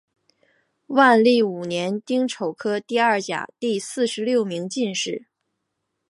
[0.87, 5.27] 万历五年丁丑科第二甲第四十六名进士。